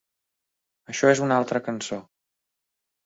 [0.93, 2.01] Això és una altra cançó.